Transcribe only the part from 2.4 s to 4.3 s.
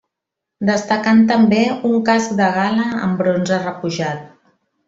de gala en bronze repujat.